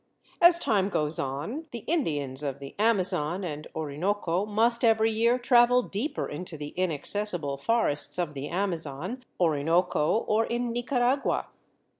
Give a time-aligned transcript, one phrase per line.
[0.41, 5.83] As time goes on the Indians of the Amazon and Orinoco must every year travel
[5.83, 11.49] deeper into the inaccessible forests of the Amazon, Orinoco, or in Nicaragua.